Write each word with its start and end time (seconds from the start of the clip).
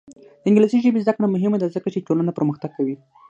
د 0.41 0.43
انګلیسي 0.49 0.77
ژبې 0.85 1.03
زده 1.03 1.13
کړه 1.15 1.27
مهمه 1.35 1.57
ده 1.59 1.67
ځکه 1.75 1.87
چې 1.93 2.05
ټولنه 2.07 2.31
پرمختګ 2.37 2.71
کوي. 2.77 2.95